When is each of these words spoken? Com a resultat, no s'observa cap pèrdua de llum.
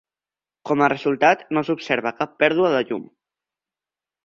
Com 0.69 0.81
a 0.85 0.89
resultat, 0.93 1.43
no 1.59 1.63
s'observa 1.69 2.15
cap 2.23 2.35
pèrdua 2.41 2.73
de 2.79 2.83
llum. 2.91 3.07